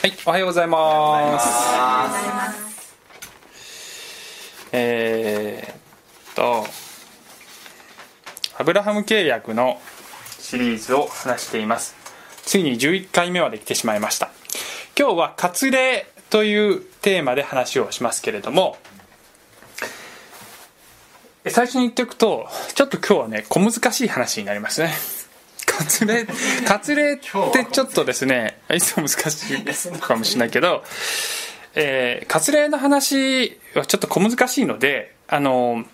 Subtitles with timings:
[0.00, 1.48] はい、おはようございます。
[4.70, 6.64] えーっと、
[8.56, 9.80] アブラハム契約の
[10.38, 11.96] シリーズを話しています。
[12.44, 14.30] ついに11回目まで来てしまいました。
[14.96, 18.76] 今日は割礼というテーマで話をしますけれども、
[21.44, 22.46] 最初に言っておくと、
[22.76, 24.94] ちょっと今日はね、小難しい話になりますね。
[25.78, 26.26] 割礼、
[26.66, 30.82] 割礼ってちょっとですね、いつも難しいかもしれないけど、
[31.74, 35.84] えー、割礼の話はちょっと小難しいので、あの、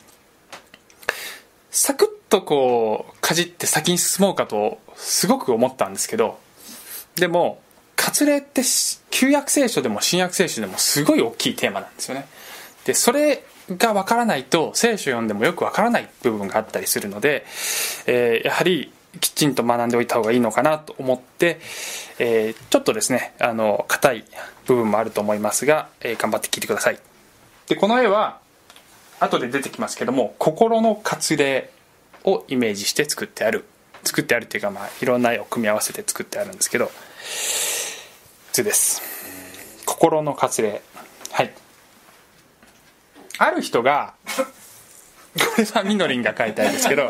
[1.70, 6.38] サクッとこう、かじって先に進もうかと、すごく思ったんですけど、
[7.16, 7.60] でも、
[7.96, 8.62] 割礼って
[9.10, 12.26] 旧約聖書でも新約聖書でもすごい大きいテーマなんですよね。
[12.86, 17.44] で、それがわからないと聖書読んでもよくわからない部分があったりするので、
[18.06, 21.60] えーやはりきちんと学んでおいた方がいいのかなと思って、
[22.18, 24.24] えーちょっとですねあの硬い
[24.66, 26.98] 部分もあると思いますが、えー頑張って聞いてください。
[27.68, 28.38] でこの絵は
[29.20, 31.70] 後で出てきますけども心の割礼
[32.24, 33.64] をイメージして作ってある。
[34.06, 36.90] 作ってあるっていうか、まあ、いろんな絵を組み合わせて作ってあるんですけど
[38.52, 39.00] 図です。
[39.86, 40.82] 心の割礼
[41.32, 41.54] はい。
[43.38, 47.08] ある人がこれはみのりんが書いた絵ですけど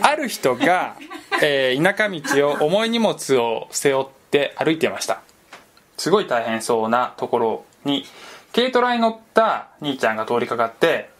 [0.00, 0.96] ある人が、
[1.42, 5.20] えー田舎道を重い荷物を背負って歩いていました。
[5.96, 8.04] すごい大変そうなところに
[8.54, 11.10] 軽トラに乗った兄ちゃんが通りかかって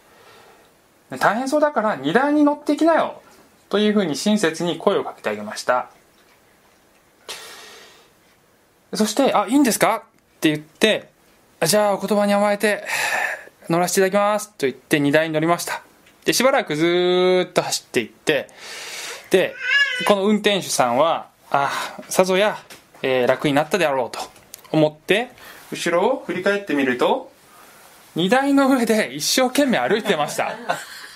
[1.19, 3.21] 大変そうだから荷台に乗ってきなよ
[3.71, 5.91] というふうに親切に声をかけてあげました。
[8.95, 11.09] そして「あいいんですか?」って言って
[11.65, 12.85] 「じゃあお言葉に甘えて
[13.69, 15.83] 乗らせていただきます」と言って荷台に乗りました。
[16.25, 18.49] でしばらくずーっと走っていって
[19.31, 19.55] で
[20.07, 21.71] この運転手さんはあ
[22.09, 22.59] さぞや、
[23.03, 24.21] えー楽になったであろうと
[24.71, 25.31] 思って
[25.73, 27.31] 後ろを振り返ってみると
[28.15, 30.55] 荷台の上で一生懸命歩いてました。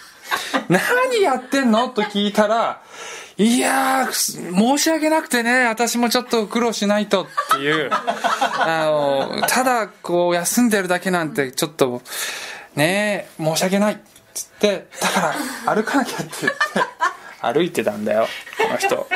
[0.68, 1.88] 何やってんの？
[1.88, 2.80] と聞いたら
[3.36, 7.90] いやー申し訳なくてね私もちょっと苦労しないとっていう。
[7.92, 12.02] あのただこう休んでるだけなんてちょっと
[12.76, 13.96] ね申し訳ないっ
[14.34, 15.34] つってだか
[15.66, 16.58] ら歩かなきゃって言って
[17.42, 19.06] 歩いてたんだよこの人。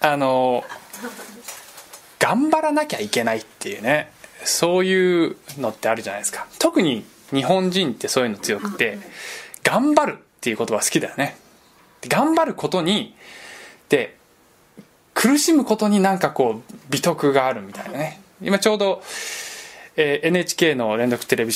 [0.00, 0.64] あの
[2.18, 4.12] 頑張らなきゃいけないっていうね
[4.44, 6.46] そういうのってあるじゃないですか。
[6.58, 8.98] 特に日本人ってそういうの強くて
[9.64, 11.36] 頑張るっていう言葉好きだよね。
[12.06, 13.14] 頑張ることに
[13.88, 14.16] で
[15.14, 18.20] 苦しむことになんかこう美徳があるみたいなね。
[18.40, 19.02] 今ちょうど、
[19.96, 21.52] えー NHK の連続テレビ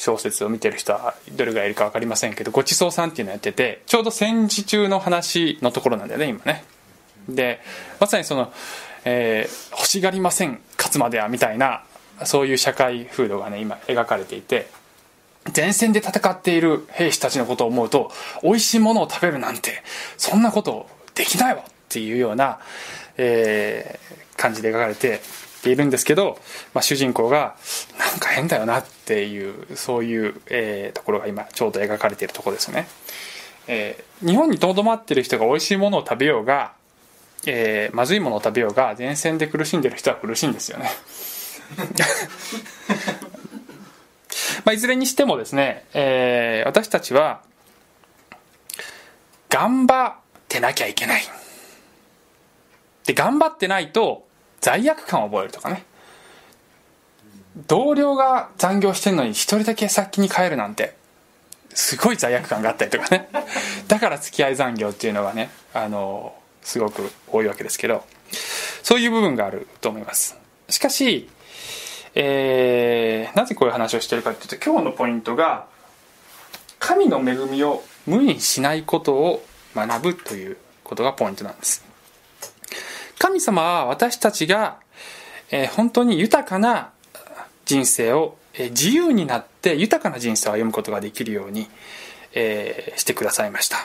[0.00, 6.64] 小説を見てる人はどれぐらいいるか分かりませんけど「ごちそうさん」っていうのやっててちょうど戦時中の話のところなんだよね今ね。
[7.28, 7.60] で
[7.98, 8.52] まさにその、
[9.04, 11.82] えー欲しがりません勝つまではみたいな
[12.24, 14.68] そういう社会風土がね今描かれていて
[15.54, 18.10] 前線で戦っている兵士たちのことを思うと
[18.42, 19.82] 美味しいものを食べるなんて
[20.16, 22.58] そんなことできないわっていうような、
[23.16, 25.20] えー感じで描かれて
[25.62, 26.38] ているんですけど、
[26.74, 27.56] まあ、主人公が
[27.98, 32.88] なんか変だよなっていうそういう、えーところが今ちょうど描かれているところですね、
[33.66, 36.72] えー日本にとどまっている人が美味しいものを食べようが、
[37.46, 40.90] えーまずいものを食べようが前線で苦しんでる人は苦しいんですよね。
[44.64, 47.40] まあ、いずれにしてもですね、えー私たちは
[49.48, 50.14] 頑張っ
[50.48, 51.22] てなきゃいけない。
[53.06, 54.28] で頑張ってないと
[54.60, 55.84] 罪悪感を覚えるとかね。
[57.66, 60.94] 同僚が残業してるのに一人だけ先に帰るなんて
[61.74, 63.28] すごい罪悪感があったりとかね。
[63.88, 68.04] だから付き合い残業っていうのがねあのすごく多いわけですけど
[68.82, 70.36] そういう部分があると思います。
[70.68, 71.28] しかし
[72.14, 75.66] えーなぜこういう話をしてるかというと今日のポイントが
[76.78, 81.89] 神の恵みを無にしないことを学ぶということがポイントなんです。
[83.20, 84.78] 神様は私たちが、
[85.52, 86.90] え本当に豊かな
[87.66, 91.68] 人生を、え自由になって豊かな人生を歩むことができるように、
[92.32, 93.76] えしてくださいました。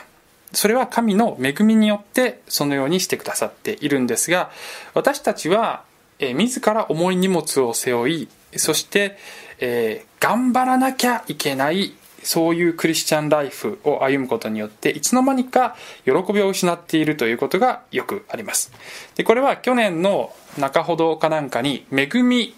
[0.52, 4.50] それは神の恵みによってそのようにしてくださっているんですが
[4.94, 5.84] 私たちは、
[6.18, 9.18] え自ら重い荷物を背負いそして、
[9.60, 18.72] えー頑張らなきゃいけないそういうクリスチャンライフを歩むことによっていつの間にか喜びを失っているということがよくあります。
[19.14, 22.54] でこれは去年の中ほどかなんかに「恵み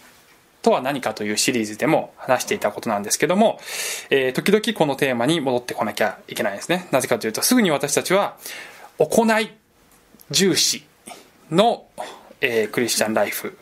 [0.62, 3.60] とは何か」というシリーズでも話していたことなんですけども、
[4.10, 6.86] えー時々このテーマに戻ってこなきゃいけないですね。
[6.90, 8.36] なぜかというとすぐに私たちは
[8.98, 9.50] 行い
[10.30, 10.84] 重視
[11.50, 11.86] の、
[12.40, 13.56] えー、クリスチャンライフ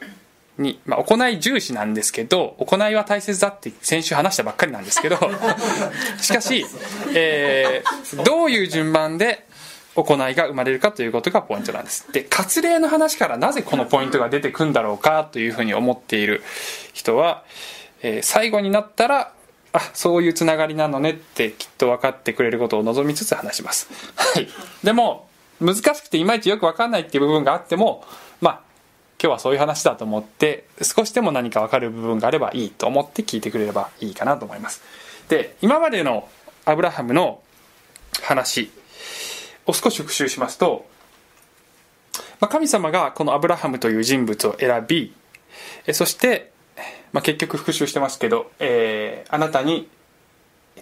[0.59, 5.17] に、まあ、行い重視なんですけど行いは大切だって先週話したばっかりなんですけど
[6.21, 6.67] しかし、
[7.15, 9.47] えー、どういう順番で
[9.95, 12.07] 行いが生まれるかということがポイントなんです。
[12.13, 16.43] で割礼の話からなぜこのポイントが出てくんだろうかというふうに思っている
[16.93, 17.45] 人は、
[18.03, 19.33] えー、最後になったら
[19.73, 23.89] あそういうつながりなのねってきっと分かってくれることを望みつつ話します。
[24.17, 24.49] はい。
[24.85, 25.29] でも
[25.61, 28.05] 難しくていまいちよく分かんないっていう部分があっても
[28.41, 28.61] まあ
[29.21, 34.83] 今日はそういう話だと思って少しでも何か分かる部分があればいいと思って聞いてくれればいいかなと思います。
[35.29, 36.29] で今までの
[36.65, 37.41] アブラハムの
[38.23, 38.71] 話
[39.67, 40.87] を少し復習しますと、
[42.41, 45.15] まあ、神様がこのアブラハムという人物を選び
[45.93, 46.53] そして、
[47.13, 49.89] まあ、結局復習してますけど、えー、あなたに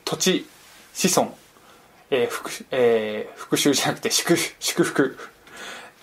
[0.04, 0.46] 土地
[0.92, 1.36] 子孫、
[2.10, 5.18] えー復えー、復習じゃなくて祝祝福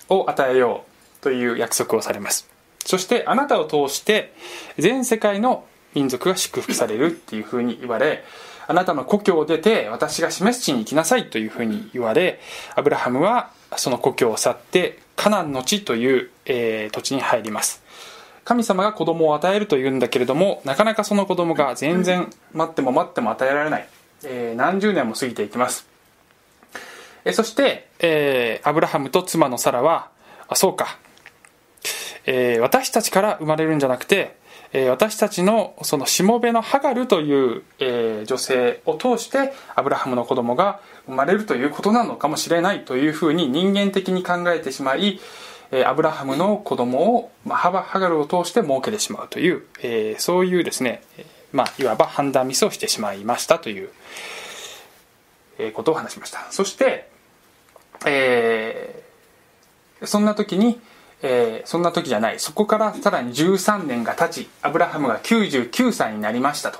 [0.10, 0.91] を与えよう。
[1.22, 2.48] という約束をされます。
[2.86, 4.34] そしてあなたを通して
[4.78, 8.24] 全世界の民族が祝福されるっていうふうに言われ
[8.68, 12.40] あなたの故郷を出て私が示す地に行きなさいというふうに言われ
[12.76, 17.84] アブラハムはその故郷を去ってカナンの地という、えー、土地に入ります。
[18.44, 23.88] 神様が子供を与えるというんだけれどもなかなかその子供が全然待っても待っても与えられない、
[24.24, 25.88] えー、何十年も過ぎていきます、
[27.24, 30.10] え、そして、えー、アブラハムと妻のサラは
[30.48, 30.98] あそうか。
[32.26, 34.36] えー、私たちから生まれるんじゃなくて、
[34.74, 45.20] えー、私たちのそのしもべのハガルという、えー、女性を通してアブラハムの子供が生まれるということなのかもしれないというふうに人間的に考えてしまい、
[45.72, 51.02] えアブラハムの子供を、まあ、ハハガルを通して設けてしまうという、えそういうですね、
[51.52, 53.90] まあ、いわば判断ミスをしてしまいましたという、
[55.58, 56.46] えことを話しました。
[56.52, 57.10] そして、
[58.06, 59.04] え
[60.04, 60.80] そんな時に
[61.24, 62.40] えー、そんな時じゃない。
[62.40, 66.80] そこからさらに13年が経ちアブラハムが99歳になりましたと。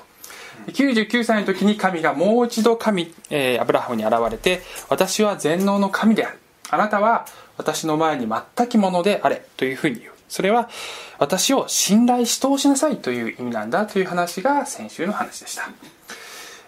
[0.68, 6.38] 99歳の時に神がもう一度神、えー、アブラハムに現れて私は全能の神である。
[6.70, 10.12] あなたは私の前に全くものであれというふうに言う。
[10.32, 10.70] それは
[11.18, 15.68] 私を信頼し通しなさいという意味なんだという話が先週の話でした、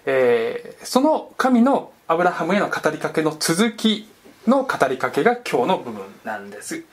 [0.05, 4.07] えー、その神のアブラハムへの語りかけの続き
[4.47, 6.85] の語りかけが今日の部分なんです。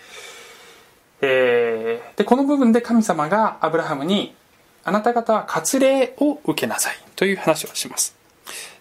[1.22, 4.36] えー、でこの部分で神様がアブラハムに
[4.84, 8.16] あなた方は割礼を受けなさいという話をします。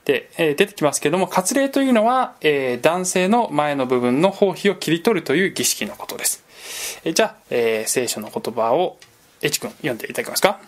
[0.05, 6.43] で、えー、出てきますけども割礼というのは、えー、男性の前の部分の包皮を切り取るという儀式のことです、
[7.05, 8.97] えー、じゃあ、え聖書の言葉を
[9.43, 10.59] エチ君読んでいただけますか？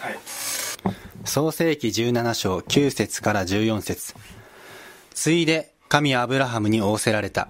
[0.00, 0.18] はい。
[1.24, 4.14] 創世紀17章9節から14節。
[5.14, 7.48] ついで神はアブラハムに仰せられた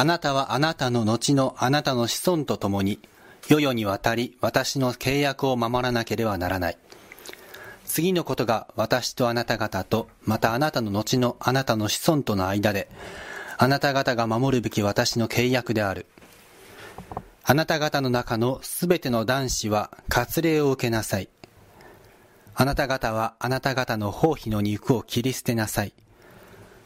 [0.00, 3.00] あなたはあなたの後のあなたの子孫と共に、
[3.46, 6.78] 世々にわたり私の契約を守らなければならない。
[7.84, 12.88] 次のことが私とあなた方と、またあなたの後のあなたの子孫との間で、
[13.58, 16.06] あなた方が守るべき私の契約である。
[17.44, 21.28] あなた方の中のすべての男子は割礼を受けなさい。
[22.54, 25.92] あなた方はあなた方の包皮の肉を切り捨てなさい。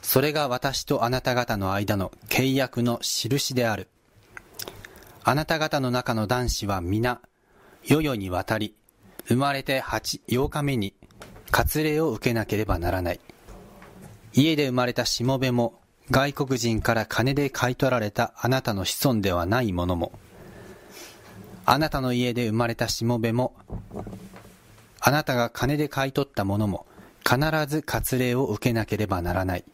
[0.05, 3.89] それが私とあなた方の間の契約の印である。
[5.25, 7.23] あなた方の中の男子は皆、
[7.83, 8.75] 世々にわたり、
[9.27, 10.95] 生まれて8、8日目に、
[11.51, 13.21] 割礼を受けなければならない。
[14.35, 15.81] 家で生まれたしもべも、
[16.11, 20.13] 外国人から金で買い取られたあなたの子孫ではないものも、
[21.65, 23.55] あなたの家で生まれたしもべも、
[25.01, 26.85] あなたが金で買い取ったものも、
[27.27, 29.65] 必ず割礼を受けなければならない。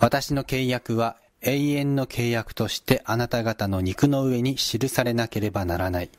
[0.00, 6.10] 私の契約は永遠の契約としてあなた方の肉の上に記されなければならない。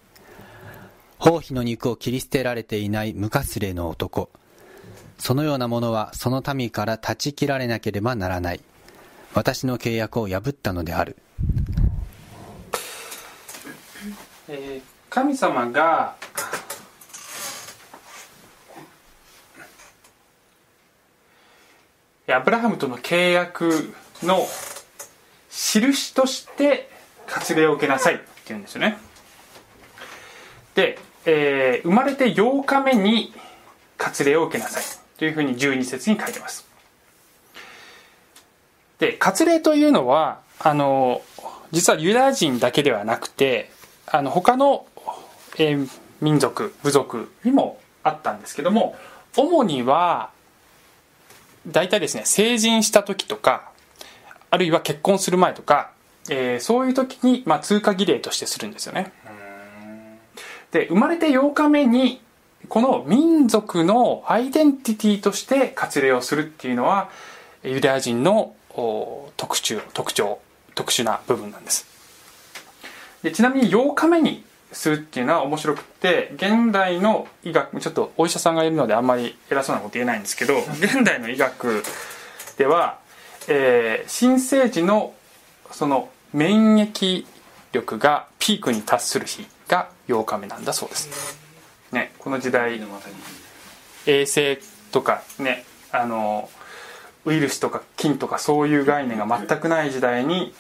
[1.18, 4.30] 包皮の肉を切り捨てられていない無かすれの男。
[5.18, 8.62] そのようなものはその民から断ち切られなければならない。
[9.34, 11.18] 私の契約を破ったのである。
[14.48, 16.16] えー、神様が
[22.34, 24.48] アブラハムとの契約の
[25.50, 26.90] 印として
[27.28, 28.98] 割礼を受けなさいって言うんですよね。
[30.76, 33.34] で、えー、生まれて8日目に
[33.98, 35.02] 割礼を受けなさい。
[35.22, 36.68] というふうに12節に書いてます。
[38.98, 41.22] で割礼というのはあの
[41.72, 43.70] 実はユダヤ人だけではなくて
[44.08, 44.88] あの他の、
[45.60, 45.90] えー、
[46.22, 48.96] 民族部族にもあったんですけども
[49.38, 50.32] 主には
[51.68, 53.72] 大体ですね成人した時とか
[54.50, 55.92] あるいは結婚する前とか
[56.30, 59.12] えーそういう時に、まあ、通過儀礼としてするんですよね。
[60.72, 62.22] で生まれて8日目に
[62.70, 67.10] この民族のアイデンティティとして割礼をするっていうのは
[67.64, 68.54] ユダヤ人の
[69.36, 70.40] 特徴特徴
[70.76, 71.86] 特殊な部分なんです。
[73.24, 81.84] でちなみに8日目にするっていうのは面白くって現代の医学ちょっとお医者さんがいるのであんまり偉そうなこと言えないんですけど 現代の医学
[82.58, 83.00] では、
[83.48, 85.14] えー新生児の
[85.72, 87.26] その免疫
[87.72, 91.38] 力がピークに達する日が8日目なんだそうです、
[91.92, 92.82] ね、この時代
[94.06, 94.60] 衛生
[94.92, 96.50] とかねあの
[97.26, 100.54] ウイルスとか菌とかそういう概念が全くない時代に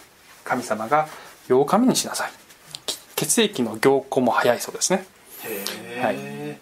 [0.43, 1.07] 神様が
[1.49, 2.31] 8日目にしなさい。
[2.31, 2.50] き
[3.21, 5.05] 血液の凝固も早いそうですね。
[5.43, 6.57] へ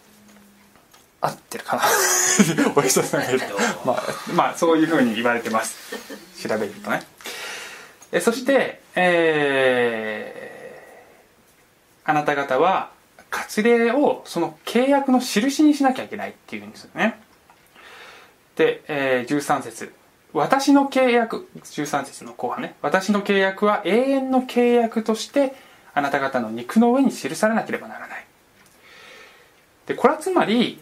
[1.21, 1.83] 合ってるかな？
[2.75, 3.41] お医者さんがいる
[3.85, 5.95] まあ、まあそういうふうに言われてます。
[6.45, 7.01] 調べるとね。
[8.11, 12.89] えそしてえーあなた方は
[13.29, 17.21] 割礼をその契約の印にしなきゃいけないっていうんですよね。
[18.57, 19.93] で、えー13節。
[20.33, 22.75] 私の契約13節の後半ね。
[22.81, 25.53] 私の契約は永遠の契約として
[25.93, 28.25] あなた方の肉の上に記されなければならない。
[29.87, 30.79] でこれはつまり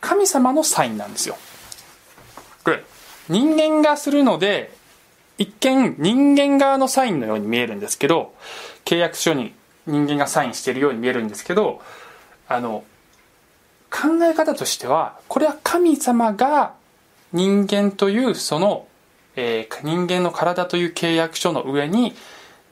[0.00, 1.36] 神様のサインなんですよ。
[2.64, 2.82] これ
[3.28, 4.72] 人間がするので
[5.38, 8.34] 一見人間側のサインのように見えるんですけど
[8.84, 9.54] 契約書に
[9.86, 11.80] 人間がサインしているように見えるんですけど
[12.48, 12.84] あの
[13.90, 16.74] 考え方としてはこれは神様が
[17.32, 18.86] 人間というその、
[19.36, 22.14] えー人間の体という契約書の上に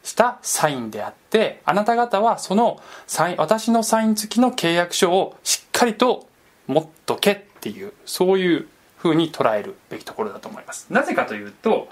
[0.08, 6.26] したサインであってあなた方はそのサイン私のサイン付きの契約書をしっかりと
[6.66, 10.86] 持っとけっていうそういうふうに捉えるべきところだと思います。
[10.90, 11.88] なぜかというと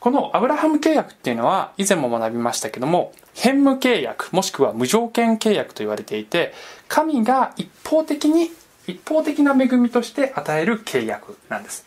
[0.00, 6.52] このアブラハム契約っていうのは以前も学びましたけども変無契約もしくは無条件契約と言われていて
[6.88, 8.50] 神が一方的に
[8.86, 11.86] 一方的な恵みとして与える契約なんです。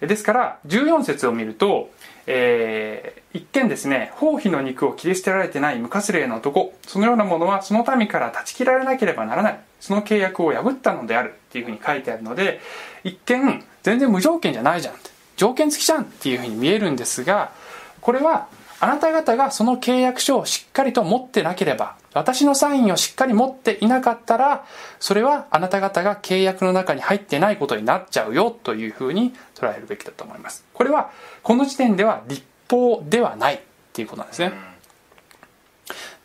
[0.00, 1.90] ですから14節を見ると、
[2.26, 12.60] えー一見ですね包皮の肉を切り捨てられてない無活霊の男そのようなものはその民から断ち切られなければならないその契約を破ったのであるっていうふうに書いてあるので
[13.04, 14.94] 一見全然無条件じゃないじゃん
[15.36, 17.52] 条件付きじゃんっていうふうに見えるんですが
[18.00, 18.48] これは
[18.80, 24.66] あなた方がその契約書をしっかりと持ってなければ私のサインをしっかり持っていなかったら
[25.00, 30.64] それはあなた方が契約の中に入ってないことになっちゃうよというふうに捉えるべきだと思います。
[30.74, 31.10] これは
[31.42, 33.60] この時点では立法ではないっ
[33.92, 34.52] ていうことなんですね。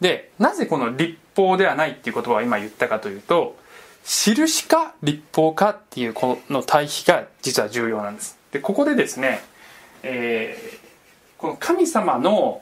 [0.02, 3.56] でなぜこの立法ではないっていう言葉を今言ったかというと
[4.04, 8.38] 印か立法かっていうこの対比が実は重要なんです。
[8.52, 9.42] でここでですね、
[10.04, 10.81] えー
[11.42, 12.62] この神様の、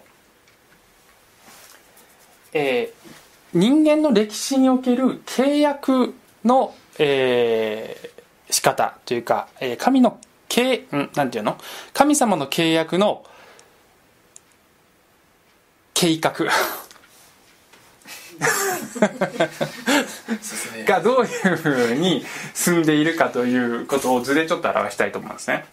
[2.54, 3.20] えー
[3.52, 6.14] 人間の歴史における契約
[6.46, 8.10] の、えー
[8.52, 11.58] 仕方というか、えー神の契んなんていうの？
[11.94, 13.24] 神様の契約の
[15.94, 16.34] 計画。
[20.86, 25.66] がどういうふうに進んでいるかということを図でちょっと表したいと思うんですね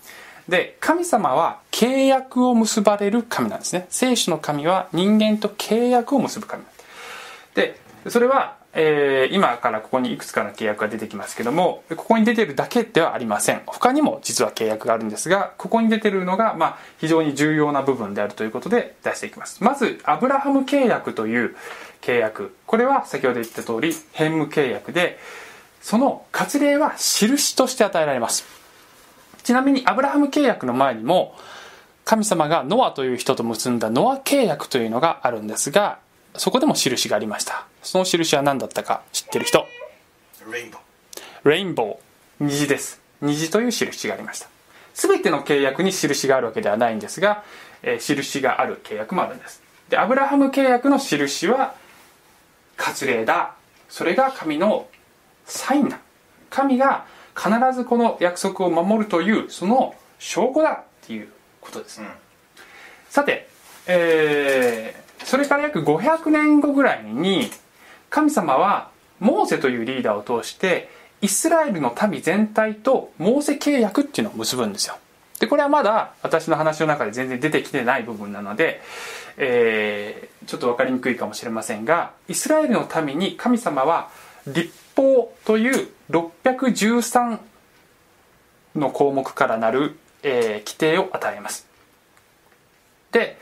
[0.48, 3.86] で神様は契約を結ばれる神なんですね。
[3.90, 6.62] 聖書の神は人間と契約を結ぶ神
[7.54, 13.62] でそれは、えー今からここにいくつかの契約が出てきますけどもここに出てるだけではありません。
[13.66, 19.64] 他にも実は契約があるんですがここに出てるのが、まあ、非常に重要な部分であるということで出していきます。
[19.64, 21.56] まずアブラハム契約という
[22.02, 22.54] 契約。
[22.66, 25.18] これは先ほど言った通り変無契約で
[25.82, 28.55] その割礼は印として与えられます。
[29.46, 31.36] ちなみにアブラハム契約の前にも
[32.04, 36.00] 神様がノアという人と結んだノア契約というのがあるんですが
[36.34, 37.64] そこでも印がありました。
[37.80, 39.64] その印は何だったか知ってる人？
[40.50, 43.00] レインボーレインボー虹です。
[43.22, 44.48] 虹という印がありました。
[44.94, 47.44] 全ての契約に印があるわけではないんですが、
[47.84, 49.62] えー印がある契約もあるんです。
[49.88, 51.76] でアブラハム契約の印は
[52.76, 53.54] 割礼だ。
[53.88, 54.88] それが神の
[55.44, 56.00] サインだ。
[56.50, 61.28] 神が必ずこの約束を守るというその証拠だっていう
[61.60, 62.00] ことです、
[63.10, 63.48] さて、
[63.86, 67.50] えーそれから約500年後ぐらいに
[68.10, 70.88] 神様はモーセというリーダーを通して
[71.20, 74.96] イスラエルの民全体とモーセ契約っていうのを結ぶんですよ。
[75.40, 78.80] でこれはまだ私の話の中で全然出てきてない部分なので、
[79.36, 84.10] えーちょっと分かりにくいかもしれませんがイスラエルの民に神様は
[84.46, 87.38] 立法という613
[88.74, 91.66] の項目からなる、えー規定を与えます。
[93.12, 93.38] で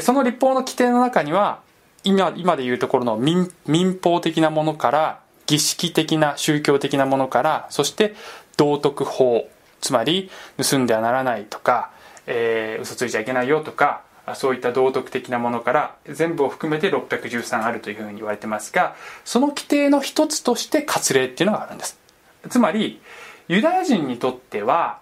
[0.00, 1.60] その立法の規定の中には
[2.04, 8.14] 今今でいうところの民民法的なものから儀式的な宗教的なものからそして
[8.56, 9.48] 道徳法
[9.80, 10.30] つまり
[10.62, 11.90] 盗んではならないとか、
[12.26, 14.02] えー、嘘ついちゃいけないよとか
[14.34, 21.98] そういった道徳的なものから全部を含めて613あるというふうに言われてますがその規定の一つとして割礼っていうのがあるんです。
[22.48, 23.00] つまり
[23.48, 25.00] ユダヤ人にとっては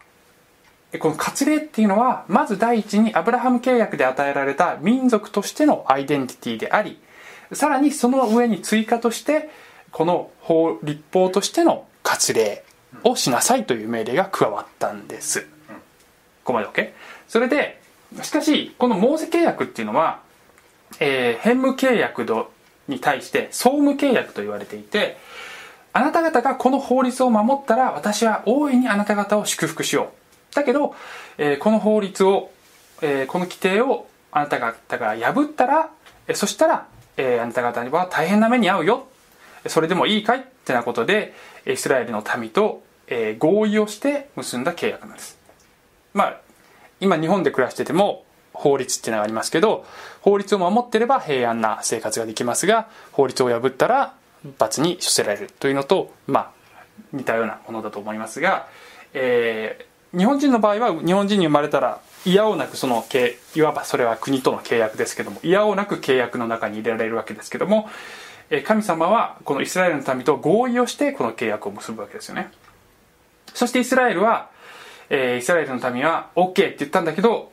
[0.99, 6.99] この割礼っていうのはまず第一にアブラハム契約で与えられた民族としてのアイデンティティであり
[7.53, 9.51] さらにその上に追加として
[9.91, 12.65] この法立法としての割礼
[13.03, 15.47] をしなさいという命令が加わったんです。
[16.45, 16.93] ここまで OK?
[17.29, 17.81] それで
[18.23, 20.21] しかしこのモーセ契約っていうのは、
[21.01, 22.25] えー、返務契約
[22.89, 25.19] に対して総務契約と言われていて
[25.93, 30.13] あなた方がこの法律を守ったら私は大いにあなた方を祝福しよ
[30.53, 30.55] う。
[30.55, 30.95] だけど、
[31.39, 32.51] えー、この法律を、
[33.03, 35.91] えー、この規定をあなた方が破ったら、
[36.29, 36.87] えー、そしたら、
[37.17, 39.09] えー、あなた方には大変な目に遭うよ。
[39.67, 40.41] それでもいいかい？
[40.41, 41.35] ってなことで
[41.67, 45.39] イスラエルの民と、えー、合意をして結んだ契約なんです。
[46.15, 46.41] まあ
[47.01, 49.85] 今日本で暮らしてても法律っていうのがありますけど
[50.23, 54.15] 法律を守ってれば平安な生活ができますが法律を破ったら
[54.59, 56.51] 罰に処せられるというのとまあ
[57.13, 58.67] 似たようなものだと思いますが、
[59.13, 63.05] えー、日本人の場合は日本人に生まれたら嫌をなくその
[63.55, 67.89] いわばそれは国との契約ですけども嫌をなく契約の中に入れられるわけですけども
[68.65, 72.51] 神様はこのイスラエルの民と合意をしてこの契約を結ぶわけですよね。
[73.55, 74.51] そしてイスラエルは
[75.11, 77.53] えー、イスラエルの民は OK って言ったんだけど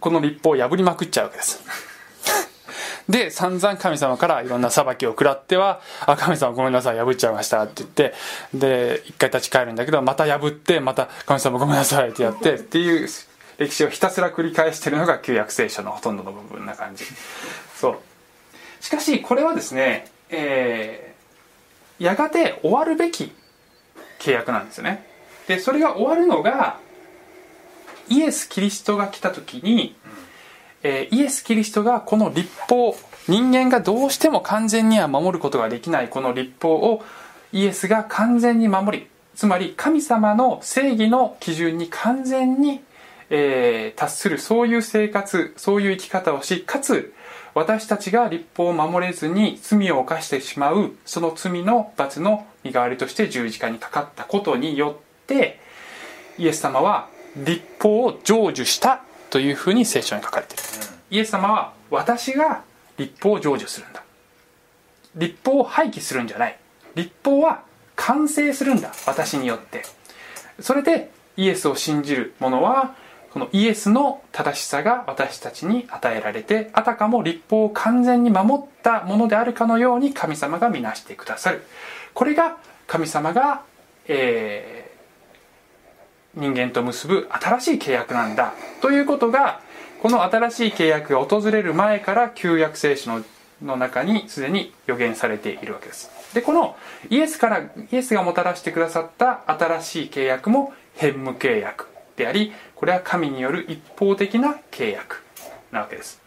[0.00, 1.62] この立法を破りまくっちゃうわけです。
[3.08, 8.14] で散々神様からいろんな裁きを食らっては「あ神様ごめんなさい破っちゃいました」って言って
[8.52, 13.08] で一回立ち返るんだけどまた破ってまた「神様ごめんなさい」ってやってっていう
[13.56, 17.04] 歴史をひたすら繰り返してるのが旧約聖書のほとんどの部分な感じ。
[17.74, 17.98] そう。
[18.80, 23.32] しかしこれはですね、えー、やがて終わるべき
[24.20, 25.07] 契約なんですよね
[25.48, 26.78] でそれが終わるのが
[28.08, 29.96] イエス・キリストが来た時に、
[30.82, 32.94] えー、イエス・キリストがこの立法
[33.28, 37.02] 人間がどうしても完全には守ることができないこの立法を
[37.52, 42.80] イエスが完全に守りつまり神様の正義の基準に完全に、
[43.30, 47.14] えー、達するそういう生活そういう生き方をしかつ
[47.54, 55.60] 私たちが立法を守れずに罪を犯してしまうその罪の罰の身代わりとして十字架にかかったことによってって
[56.38, 60.62] イエス様は立法を成就したというふうに聖書に書かれている、
[61.10, 62.62] イエス様は私が
[62.96, 64.02] 立法を成就するんだ。
[65.14, 66.58] 立法を廃棄するんじゃない。
[66.94, 67.62] 立法は
[67.96, 68.92] 完成するんだ。
[69.06, 69.82] 私によって。
[70.60, 72.94] それでイエスを信じる者は
[73.32, 81.62] このイエスの正しさが私たちに与えられてあたかも立法を完全に守ったものであるかのように神様が見なしてくださる。
[82.14, 83.62] これが神様が、
[84.06, 84.77] え
[86.38, 88.54] 人間と結ぶ新しい契約なんだ。
[88.80, 89.60] ということが
[90.00, 93.24] この新しい契約が訪れる前から旧約聖書の
[93.62, 96.10] の中にすでに予言されているわけです。
[96.32, 96.76] でこの
[97.10, 105.24] イエスからイエスがもたらしてくださった新しい契約も変無契約でありこれは神による一方的な契約
[105.72, 106.20] なわけです、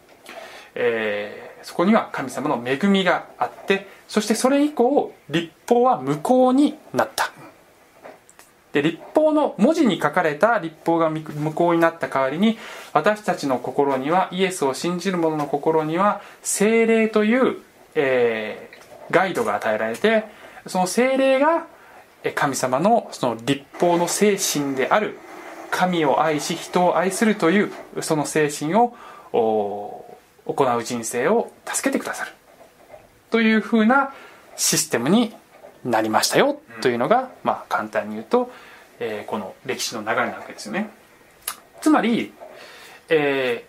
[0.76, 7.32] えー、そこには神様の恵みがあってそしてそれ以降立法は無効になった。
[8.74, 12.58] で立法の文字に書かれた立法が無効になった代わりに
[12.94, 17.58] 私たちの心にはイエスを信じる者の心には精霊という、
[17.96, 20.24] えー、ガイドが与えられて
[20.68, 21.68] その精霊が
[22.36, 25.18] 神様のその立法の精神である
[25.72, 28.94] 神を愛し人を愛するというその精神を
[29.34, 30.06] 行
[30.78, 32.32] う人生を助けてくださる。
[33.32, 34.14] というふうな
[34.58, 35.34] システムに
[35.86, 38.52] なりましたよというのが、まあ、簡単に言うと、
[39.00, 40.90] えー、この歴史の流れなわけですよね。
[41.82, 42.34] つまり、
[43.10, 43.66] え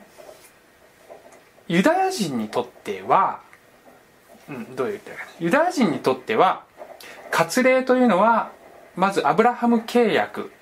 [1.68, 3.40] ー、ユダヤ人にとっては、
[4.48, 6.64] うん、どういう言ったかユダヤ人にとっては
[7.31, 8.53] 割礼というのは
[8.94, 10.53] まずアブラハム契約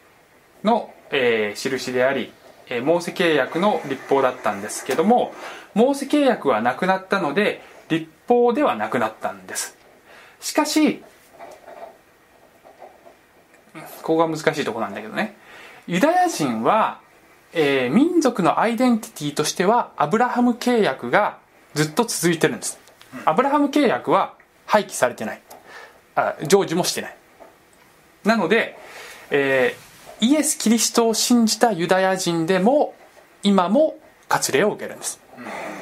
[0.62, 2.32] の、えー、印であり、
[2.68, 5.34] えー、モーセ契約の立法だったんですけども
[5.74, 9.76] モーセ契約はなくなったので立法ではなくなったんです。
[10.40, 11.02] しかし
[14.02, 15.36] ここが難しいとこなんだけどね。
[15.86, 17.00] ユダヤ人は、
[17.52, 21.38] えー、民族のアイデンティティとしてはアブラハム契約が
[21.74, 22.78] ずっと続いてるんです。
[23.24, 24.34] アブラハム契約は
[24.66, 25.42] 廃棄されてない。
[26.14, 27.16] あ成就もしてない。
[28.24, 28.78] なので、
[29.30, 32.94] えー、イエス・キリストを信じたユダヤ人でも
[33.42, 33.96] 今も
[34.28, 35.20] 割礼を受けるんです。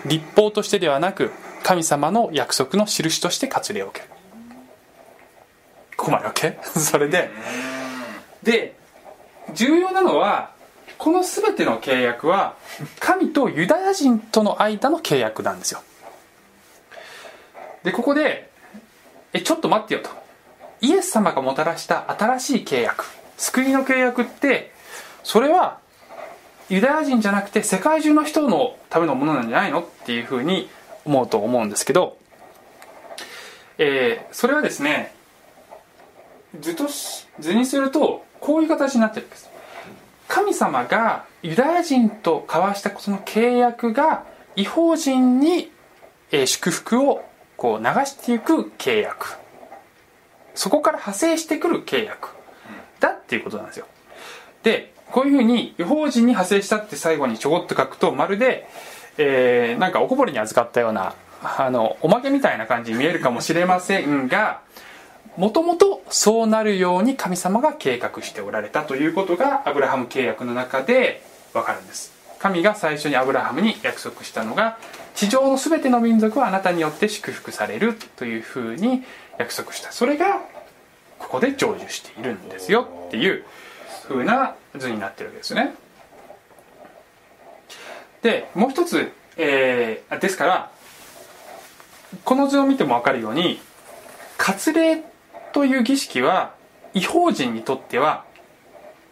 [0.06, 4.12] 立法としてではなく神様の約束の印として割礼を受ける。
[5.96, 6.62] ここまで OK?
[6.78, 7.30] それで
[8.48, 8.74] で
[9.52, 10.52] 重要なのは
[10.96, 12.56] この全ての契約は
[12.98, 15.82] 神とユダヤ人との間の契約なんですよ。
[17.84, 18.50] でここで
[19.34, 20.08] えちょっと待ってよと。
[20.80, 23.04] イエス様がもたらした新しい契約。
[23.36, 24.72] 救いの契約って
[25.22, 25.78] それは
[26.70, 29.80] ユダヤ人じゃなくて世界中の人のためのものなんじゃないの？
[29.80, 30.70] っていうふうに
[31.04, 32.16] 思うと思うんですけど、
[33.76, 35.12] えー、それはですね
[36.60, 36.86] 図と
[37.38, 39.48] 図にするとこういう形になってるんです。
[40.28, 44.24] 神様がユダヤ人と交わしたその契約が
[44.56, 45.70] 違法人に、
[46.30, 47.24] 祝福を
[47.56, 49.38] こう流していく契約。
[50.54, 52.30] そこから派生してくる契約。
[53.00, 53.86] だっていうことなんですよ。
[54.62, 58.68] でこういうふうに違法人に派生したって最後にちょこっと書くとまるで、
[59.16, 64.60] えー、なんかおこぼれに預かったようなあのおまけみたいな感じに見えるかもしれませんが
[65.38, 71.22] もともとそうなるように神様が計画しておられたということがアブラハム契約の中で
[71.54, 72.12] わかるんです。
[72.40, 74.78] 神が最初にアブラハムに約束したのが
[75.14, 79.04] 地上の全ての民族はあなたによって祝福されるというふうに
[79.38, 79.92] 約束した。
[79.92, 80.40] それが
[81.20, 83.44] ここで成就しているんですよっていう
[84.08, 85.72] ふうな図になってるわけですね。
[88.22, 90.70] でもう一つ、えー、ですから
[92.24, 93.60] この図を見ても分かるように
[94.36, 95.04] 割礼
[95.58, 96.54] という儀式は
[96.94, 98.24] 違法人にとっては、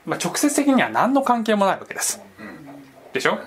[0.04, 3.40] まあ、直接的には何の関係もないわけです、うん、でしょ？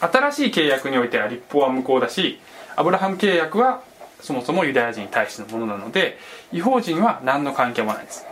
[0.00, 2.38] 新しい契約においては立法は無効だし
[2.76, 3.82] アブラハム契約は
[4.20, 6.18] そもそもユダヤ人に対してのものなので
[6.52, 8.26] 違法人は何の関係もないです。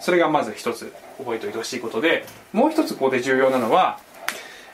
[0.00, 4.00] それがまず一つ覚えておいてほしいことでもう一つここで重要なのは、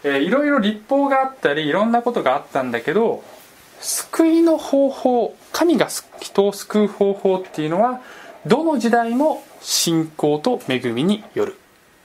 [0.05, 3.23] えー、いろいろ立法があったりいろんなことがあったんだけど
[3.85, 8.01] 救いの方法神が人を救う方法っていうのは
[8.47, 11.57] どの時代も信仰と恵みによるっ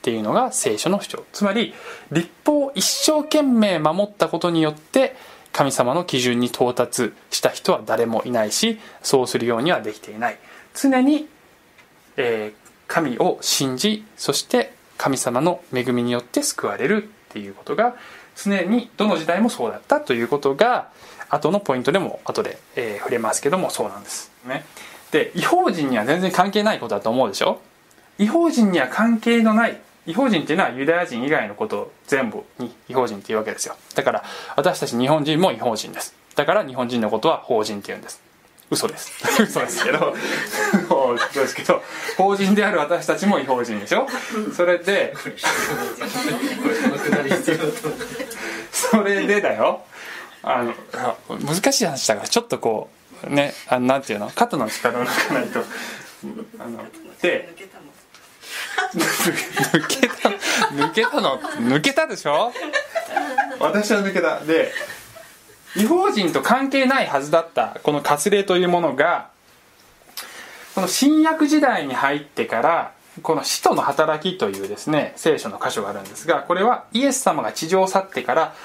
[0.02, 1.26] ていうのが聖書の主張。
[1.32, 1.74] つまり
[2.12, 5.16] 立法を一生懸命守ったことによって
[5.54, 10.38] 神様の基準に到達した人は誰もいないしそうするようにはできていない。
[10.76, 11.30] 常に、
[12.18, 17.96] えー、神を信じそして神様の恵みによって救われるっていうことが
[18.36, 20.90] 常にどの時代もそうだったということが
[21.30, 24.66] 後のポイントでも後で、えー、触れますけどもそうなんですね。
[25.12, 27.60] で違法人には全然関係ないことだと思うでしょ？
[28.18, 33.76] 違法人には関係のない違法人っていうのはユダヤ人以外のことを全部に違法人っていうわけですよ。
[33.96, 34.24] だから
[34.56, 36.14] 私たち日本人も違法人です。
[36.36, 38.22] だから日本人のことは法人っていうんです。
[38.72, 39.12] 嘘です。
[39.42, 40.16] 嘘ですけど。
[41.34, 41.82] 嘘ですけど。
[42.18, 44.08] 法人である私たちも違法人でしょ？
[44.56, 45.14] それで
[48.72, 49.82] それでだよ
[50.44, 50.74] あの
[51.40, 52.90] 難しい話だからちょっとこ
[53.28, 54.30] うねあなんていうの？
[54.30, 55.60] 肩の力を抜かないと。
[56.60, 56.84] あの
[57.22, 57.54] で
[58.94, 60.30] 抜けた
[60.70, 62.52] 抜けたの抜けたでしょ？
[63.60, 64.40] 私は抜けた。
[64.40, 64.72] で
[65.76, 69.30] 違法人と関係ないはずだったこの割礼というものが
[70.74, 78.56] この新約時代に入ってからこの使徒の働きというですね聖書の箇所があるんですがこれはイエス様が地上を去ってから、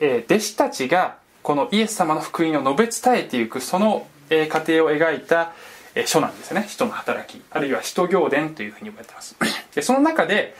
[0.00, 5.52] え、弟子たちがこのイエス様の福音を述べ伝えていくその、え、過程を描いた、
[5.94, 6.66] え書なんですね。
[6.68, 7.42] 使徒の働き。
[7.50, 9.36] あるいは使徒行伝というふうに呼ばれてます。
[9.74, 10.54] でその中で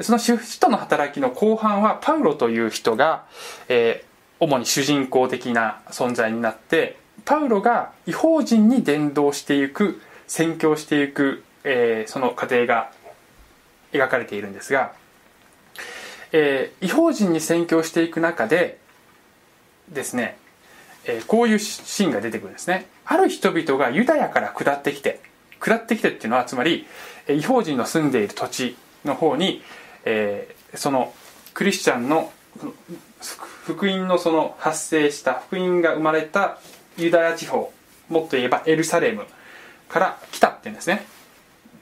[0.00, 3.24] その使徒の働きの後半はパウロという人が、
[3.68, 4.04] え、
[4.40, 12.90] 主に主人公的な存在になってパウロが違法人に伝道していく宣教していく、え、その過程が
[13.92, 14.92] 描かれているんですが、
[16.32, 18.78] えー、違法人に宣教していく中で
[19.88, 20.38] ですね、
[21.04, 22.86] えー、こういうシーンが出てくるんですね。
[23.04, 25.20] ある人々がユダヤから下ってきて
[25.58, 26.86] 下ってきてっていうのはつまり
[27.28, 29.62] 違法人の住んでいる土地の方に、
[30.04, 31.12] えー、その
[31.54, 32.32] クリスチャンの
[33.64, 36.58] 福音のその発生した福音が生まれた
[36.96, 37.72] ユダヤ地方
[38.08, 39.24] もっと言えばエルサレム
[39.88, 41.06] から来たっていうんですね。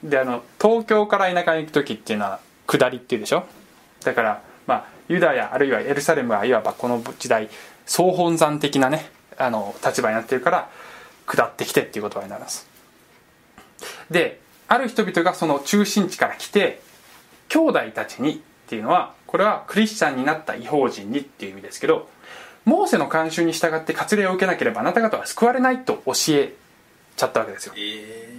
[0.03, 3.45] であの東京から田舎に行く時っていうのは下りっていうでしょ。
[4.03, 7.49] だからまあユダヤあるいはエルサレムはいわばこの時代
[7.85, 10.69] 総本山的なねあの立場になってるから
[11.25, 12.67] 下ってきてっていう言葉になります。
[14.09, 16.81] である人々がその中心地から来て
[17.47, 22.09] 兄弟たちにっていうのはこれはクリスチャンになった違法人にっていう意味ですけど
[22.65, 26.53] モーセの慣習に従って割礼を受けなければあなた方は救われないと教え
[27.15, 28.29] ちゃったわけですよ、え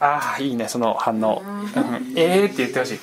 [0.00, 3.00] ー、ああいいねその反応、うん、ええって言ってほしい。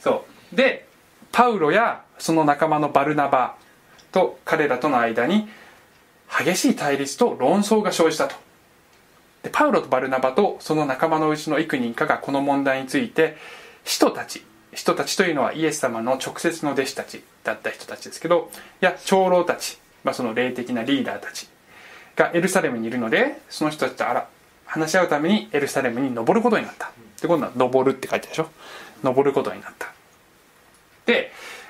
[0.00, 0.86] そうで
[1.32, 3.56] パウロやその仲間のバルナバ
[4.12, 5.48] と彼らとの間に
[6.28, 8.36] 激しい対立と論争が生じたと。
[9.42, 13.36] でパウロとバルナバとその仲間のうちの幾人かがこの問題について
[13.84, 18.50] 人たち人たちというのはイエス様の直接の弟子たちだった人たちですけど
[18.82, 21.48] いや長老たち、まあ、その霊的なリーダーたち
[22.16, 24.28] がエルサレムにいるのでその人たちとあら
[24.66, 26.92] 話し合うためにエルサレムに登ることになった。
[27.20, 28.48] で今度は「登る」って書いてあるでしょ？
[29.02, 29.92] 登ることになった、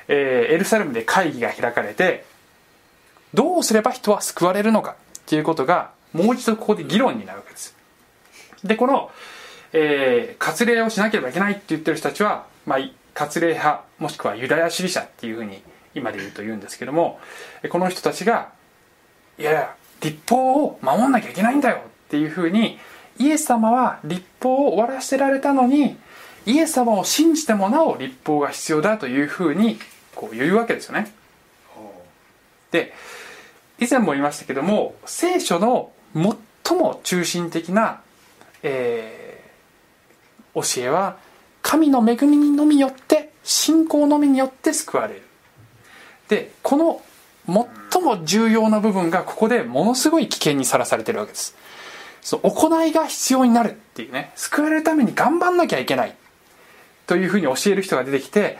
[0.09, 2.24] えー、エルサレムで会議が開かれて
[3.33, 4.92] どうすれば人は救われるのか？
[4.92, 4.94] っ
[5.26, 7.76] ていうことがもう一度ここで議論になるわけです。
[8.64, 9.11] でこの、
[9.72, 12.79] えー、割礼をしなければいけないって言ってる人たちは、まあ、
[13.14, 15.62] 割礼派もしくはユダヤ主義者っていうふうに
[15.94, 17.20] 今で言うと言うんですけども
[17.70, 18.53] この人たちが
[19.38, 22.79] いやいや立法を守んなきゃいけないんだよっていうふうに
[23.18, 25.96] イエス様は立法を終わらせられたのに
[26.46, 29.79] イエス様を信じてもなお立法が必要だというふうに
[30.14, 31.12] こう言うわけですよね。
[32.70, 32.92] で
[33.79, 38.00] 以前も言いましたけども聖書の最も中心的な、
[38.62, 41.16] えー、教えは
[41.62, 45.22] 神の恵みのみよって信仰のみによって救われる。
[46.29, 47.03] でこの
[47.92, 51.57] 最も重要な部分がここでものすごい危険にさらされてるわけです。
[52.20, 54.33] その行いが必要になるっていうね。
[54.37, 56.14] 救われるために頑張んなきゃいけない
[57.10, 58.56] というふうに教える人が出てきて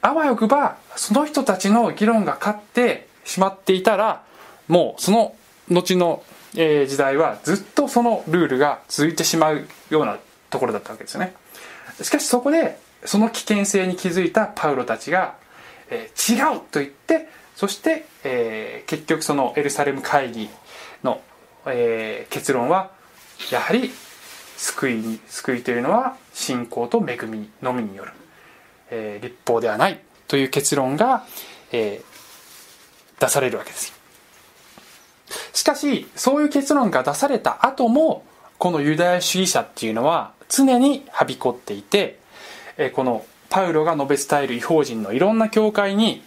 [0.00, 4.24] あわよくばその人たちの議論が勝ってしまっていたら
[4.66, 5.36] もうその
[5.70, 6.24] 後の、
[6.56, 10.18] え時代はずっとそのルールが続いてしまうような
[10.50, 11.34] ところだったわけですよね。
[12.02, 15.36] しかしそこでその危険性に気づいたパウロたちが、
[15.88, 20.50] えー、違うと言ってそして、えー、結局そのエルサレム会議
[21.04, 21.20] の、
[21.66, 22.90] えー、結論は
[23.52, 23.92] やはり
[24.56, 28.12] 救いに救いというのは信仰と恵みのみによる、
[28.90, 31.24] えー、立法ではないという結論が、
[31.72, 33.92] えー、出されるわけです
[35.52, 38.24] しかしそういう結論が出された後も
[38.58, 42.18] このユダヤ主義者っていうのは常にはびこっていて
[42.76, 46.22] えこのパウロが述べ伝える違法人のいろんな教会に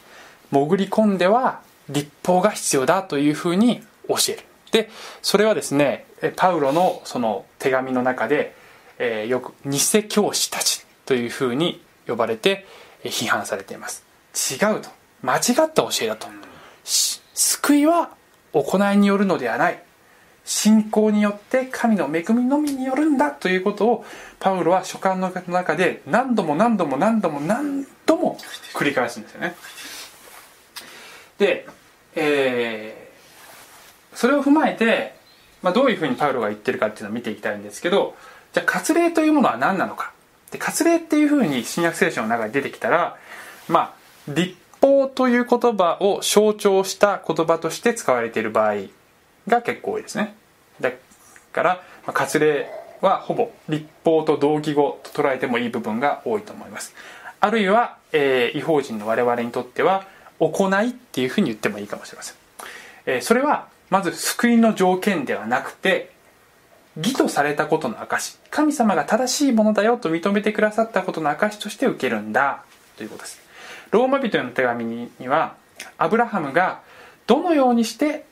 [0.52, 4.44] 潜り込んでは立法が必要だというふうに教える。
[4.72, 4.90] で
[5.22, 8.56] それはですねパウロのその手紙の中で、
[9.00, 12.66] えー、よく偽教師たちというふうに呼ばれて
[13.04, 14.04] 批判されています。
[14.34, 14.90] 違うと。
[15.22, 15.42] 間違っ
[15.74, 16.28] た教えだと
[16.84, 18.12] 救いは
[18.54, 19.82] 行いによるのではない。
[20.46, 24.06] 信仰によって神の恵みのみによるんだということを
[24.40, 28.38] パウロは書簡の中で何度も何度も何度も何度も
[28.76, 29.56] 繰り返すんですよね。
[31.40, 31.68] で、
[32.16, 35.16] えー、それを踏まえて、
[35.64, 38.16] まあ、どういうふうにパウロが言ってるかっていうのを見ていきたいんですけど
[38.56, 40.14] じゃあ割礼というものは何なのか。
[40.50, 43.18] で割礼っていうふうに新約聖書の中に出てきたら
[43.68, 43.94] ま
[44.28, 48.76] あ立法という言葉を象徴した言葉として使われている場合
[49.46, 50.38] が結構多いですね。
[50.80, 50.92] だ
[51.52, 52.70] から、まあ、割礼
[53.02, 56.96] はほぼ立法と同義語と捉えてもいい部分が多いと思います。
[57.42, 60.08] あるいは、えー、違法人の我々にとっては
[60.40, 62.36] 行いっていうふうに言ってもいいかもしれません、
[63.06, 66.15] えー、それはまず救いの条件ではなくて
[66.98, 72.64] 義とされたことの証神様が正しいものだよと認めてくださったことの証として受けるんだ
[72.98, 73.42] ということです。
[73.92, 75.56] ローマ人への手紙には
[75.98, 76.82] アブラハムが
[77.28, 78.26] どのようにして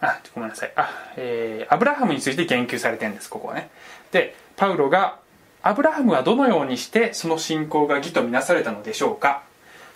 [0.00, 0.72] あごめんなさい。
[0.76, 3.70] あ、えー、アブラハムについて言及されてるんですここはね。
[4.10, 5.18] でパウロが
[5.62, 9.42] アブラハムはどのようにしてその信仰が義とみなされたのでしょうか。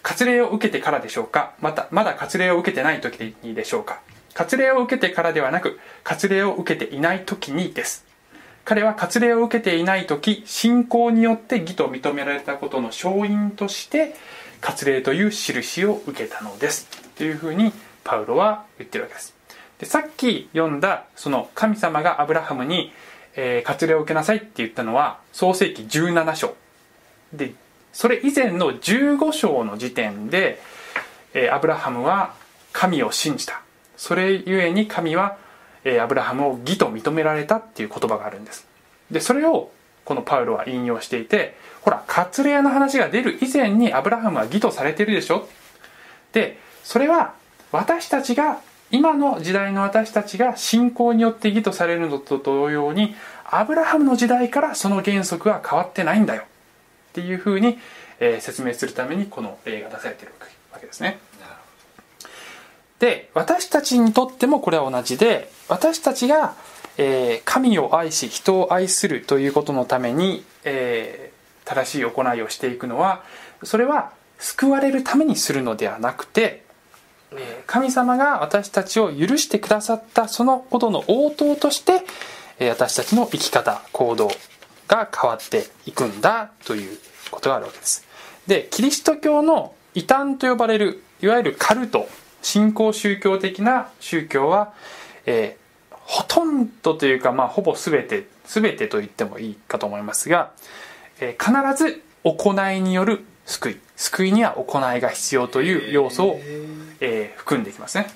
[0.02, 1.52] 割礼を受けてからでしょうか。
[1.61, 4.00] またまだ割礼を受けてない時にでしょうか。
[4.35, 8.06] 割礼を受けてからではなく割礼を受けていない時にです。
[8.66, 14.16] 彼は割礼を受けていない時信仰によって義と認められたことの勝因として
[14.61, 16.88] 割礼という印を受けたのです。
[17.16, 19.37] というふうにパウロは言ってるわけです。
[19.79, 22.92] でさっき読んだその神様がアブラハムに、
[23.37, 26.57] えー、割礼を受けなさいって言ったのは創世紀17章。
[27.33, 27.55] で
[27.92, 30.61] それ以前の15章の時点で、
[31.35, 32.35] えー、アブラハムは
[32.72, 33.62] 神を信じた。
[33.96, 35.38] それゆえに神は、
[35.88, 38.66] え、アブラハムを義と認められたっていう言葉があるんです。
[39.11, 39.70] でそれを
[40.05, 45.49] このパウロは引用していてほら割礼の話が出る以前にアブラハムは義とされてるでしょ？
[46.33, 47.35] でそれは
[47.70, 56.42] 私たちが今の時代の私たちが信仰によって義とされるのと同様にアブラハムの時代からその原則は変わってないんだよ。
[56.42, 57.79] っていうふうに、
[58.20, 60.33] え、説明するためにこの例が出されてる
[60.72, 61.18] わけですね。
[62.98, 66.54] で私たちにとってもこれは同じで私たちが、
[66.96, 73.22] えー、神を愛し人を愛するということのために、えー、正しい行いをしていくのは
[73.62, 76.66] それは救われるためにするのではなくて、
[77.66, 82.02] 神様が私たちを許してくださったそのことの応答として
[82.70, 84.30] 私たちの生き方行動
[84.88, 86.98] が変わっていくんだという
[87.30, 88.06] ことがあるわけです。
[88.46, 92.09] でキリスト教の異端と呼ばれるいわゆるカルト
[92.46, 94.72] 新興宗教的な宗教は、
[95.26, 100.52] えー、ほとんどというか、まあ、ほぼ全て全てと言ってもいいかと思いますが、
[101.18, 103.80] えー、必ず行いによる救い。
[103.96, 106.40] 救いには行いが必要という要素を、
[107.00, 108.06] えー、含んでいきますね。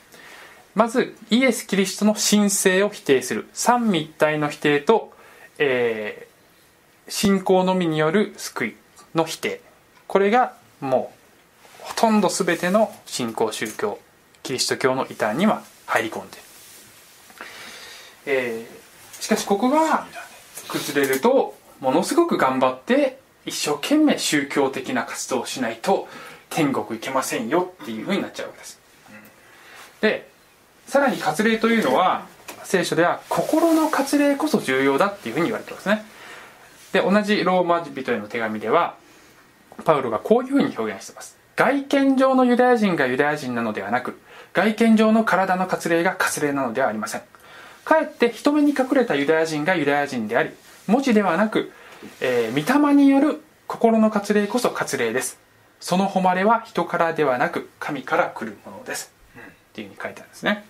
[0.76, 3.48] まずイエス・キリストの神聖を否定する。
[3.52, 5.12] 三位一体の否定と、
[5.58, 8.76] えー、信仰のみによる救い
[9.12, 9.60] の否定。
[10.06, 11.12] これがも
[11.80, 13.98] うほとんど全ての信仰宗教
[14.50, 16.38] キリスト教の異端には入り込んで
[18.26, 20.08] えー、しかしここが
[20.68, 26.08] 崩れるとものすごく頑張って一生懸命宗教的な活動をしないと
[26.48, 28.80] 天国行けませんよっていうふうになっちゃうわけです。
[30.00, 30.28] で
[30.86, 32.26] さらに割礼というのは
[32.64, 36.04] 聖書では心の割礼こそ重要だっていうふうに言われてますね。
[36.92, 38.96] で同じローマ人への手紙では
[39.84, 41.38] パウロがこういうふうに表現してます。
[41.56, 44.18] 外見上のユダヤ人がユダヤ人なのではなく
[44.52, 47.22] 外見上の体の割礼が割礼なのではありません。
[47.84, 50.50] かえって人目に隠れたユダヤ人がユダヤ人であり
[50.86, 51.72] 文字ではなく
[52.20, 55.38] えー、御霊による心の割礼こそ割礼です。
[55.80, 60.64] その誉れは人からではなく神から来るものです、うん、っていうふうに書いてあるんですね。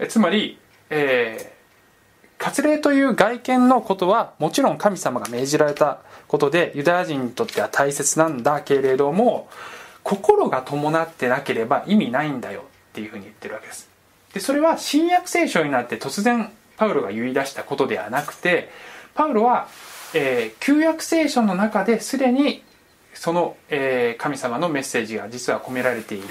[0.00, 0.58] えつまり、
[0.90, 9.48] えー、割礼という外見のことはもちろん神様が命じられたことでユダヤ人にとっては大切なんだけれども
[10.02, 12.64] 心が伴ってなければ意味ないんだよ。
[12.98, 13.88] っていうふうに言ってるわけです。
[14.34, 18.70] でそれは新約聖書になって突然パウロが言い出したことではなくて
[19.14, 19.68] パウロは
[20.14, 22.62] えー、旧約聖書の中ですでに
[23.12, 26.28] その、えー、神様のメッセージが実は込められている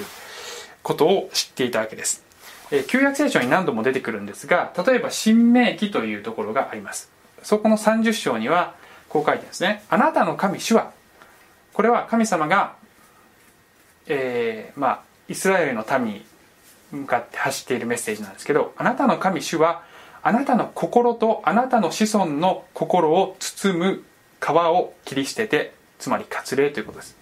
[0.82, 2.24] ことを知っていたわけです、
[2.72, 7.12] えー、旧約聖書に何度も出てくるんですが例えば「新明記」というところがあります。
[7.44, 8.74] そこの30章には
[9.10, 10.92] こう書いてんですね「あなたの神主は」
[11.72, 12.74] これは神様が、
[14.08, 16.26] えー、まあイスラエルの民に
[16.92, 19.84] 向かって走っているメッセージなんですけど「あなたの神主は
[20.24, 24.04] あなたの心とあなたの子孫の心を包む
[24.42, 27.18] 皮を切り捨ててつまり割礼ということです。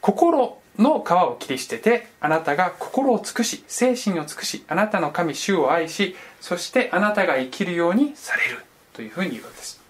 [0.00, 8.64] 心の皮を切り捨ててあなたが心を尽くし精神を尽くしあなたの神主を愛しそしてあなたが生きるようにされる
[8.94, 9.80] というふうに言うわけです。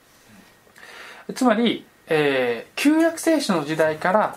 [1.34, 4.36] つまり、えー、旧約聖書の時代から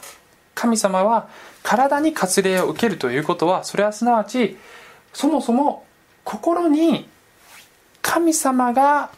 [0.53, 1.27] 神様は
[1.65, 4.55] 体に割礼を受けるということはそれはすなわち
[5.13, 5.83] そもそも
[6.23, 7.09] 心に
[8.03, 9.09] 神様が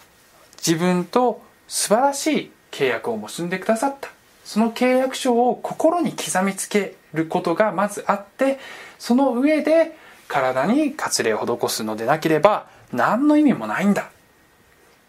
[0.65, 4.09] 自分と素晴らしい契約を結んでくださった。
[4.45, 8.59] その契約書を心に刻みつけることがまずあって
[8.97, 9.97] その上で
[10.29, 14.09] 体に割礼を施すのでなければ何の意味もないんだ。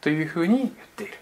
[0.00, 1.14] というふうに言っている。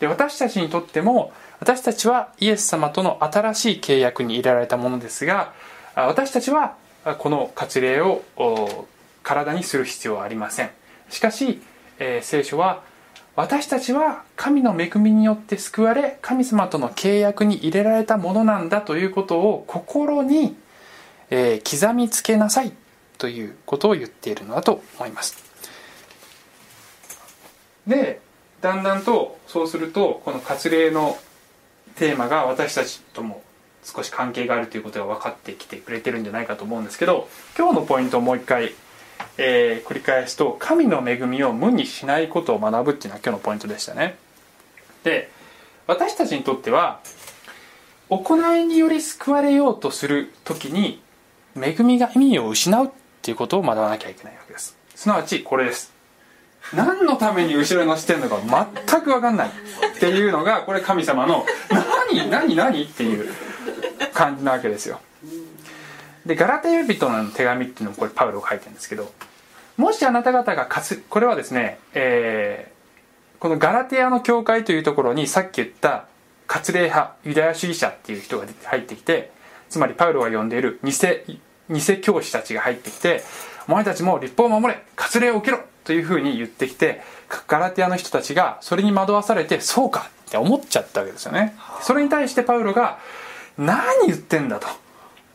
[0.00, 1.32] で私たちにとっても
[1.64, 5.54] 私たちはイエス様との新しい契約に入れられたものですが
[5.96, 6.76] 私たちは
[7.18, 8.22] この割礼を
[9.22, 10.70] 体にする必要はありません。
[11.08, 11.62] しかし
[11.98, 12.82] え、聖書は
[13.36, 20.56] 私たちは神の恵みによって救われ神様との契約に入れられたものなんだということを心に、
[21.30, 22.72] え、刻みつけなさい
[23.18, 25.42] ということを言っているのだと思います。
[27.86, 28.20] で
[28.60, 31.18] だんだんとそうするとこの割礼の
[31.96, 33.42] テーマが私たちとも
[33.84, 38.72] 少し関係があるということが分かってきてくれてるんじゃないかと思うんですけど今日のポイントをもう一回
[39.36, 44.16] えー、繰り返すと神の恵みを無にしないことを学ぶっていうのは今日のポイントでしたね。
[45.02, 45.30] で
[45.86, 47.00] 私たちにとっては
[48.08, 51.02] 行いにより救われようとする時に
[51.60, 52.90] 恵みが意味を失うっ
[53.22, 54.76] ていうことを学ばなきゃいけないわけです。
[54.94, 55.93] すなわちこれです。
[56.72, 58.40] 何のために後ろに乗せてるのか
[58.86, 59.48] 全く分かんない。
[59.48, 61.44] っていうのがこれ神様の
[62.08, 62.82] 何何何？
[62.84, 63.32] っていう
[64.12, 65.00] 感じなわけですよ。
[66.26, 69.12] でガラテヤ人の手紙っていうのもこれパウロが書いてるんですけど
[69.76, 76.06] もしあなた方がかつこれはですね、えー、このガラテヤの教会というところにさっき言った
[76.46, 79.32] 割礼派ユダヤ主義者っていう人が入ってきて
[79.68, 80.92] つまりパウロが呼んでいる偽
[81.70, 83.22] 偽教師たちが入ってきて
[83.68, 87.02] お前たちも立法を守れ割礼を受けろというふうに言ってきて
[87.46, 91.54] ガラテヤの人たちがそれに惑わされてそうかって思っちゃったわけですよね。
[91.82, 92.98] それに対してパウロが
[93.58, 94.66] 何言ってんだと。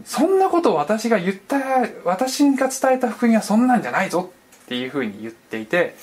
[0.05, 1.57] そんなことを私が言った
[2.05, 4.31] 私が伝えた福音はそんなんじゃないぞ。
[4.65, 5.95] っていうふうに言っていて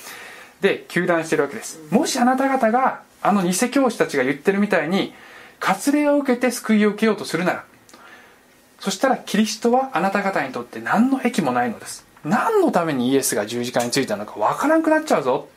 [0.60, 1.80] で糾弾してるわけです。
[1.90, 5.14] もしあなた方があの偽教師たちが言ってるみたいに
[5.60, 7.64] 割礼を受けて救いを受けようとするなら
[8.80, 12.05] そしたらキリストはあなた方にとって何の益もないのです。
[12.26, 15.48] 何のためにイエスが十字架についたのかわからなくなっちゃうぞ。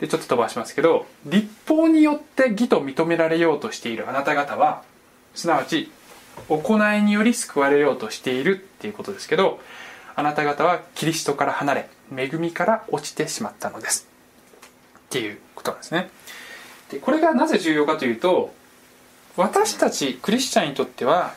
[0.00, 4.82] でちょっと飛ばしますけど立法によって義と認められようとしているあなた方は
[5.34, 5.92] すなわち
[6.48, 9.60] 行いにより救われようとしているっていうことですけど
[10.16, 14.08] あなた方はキリストから離れ恵みから落ちてしまったのです。
[14.98, 16.08] っていうことなんですね。
[16.90, 18.54] でこれがなぜ重要かというと
[19.36, 21.34] 私たちクリスチャンにとっては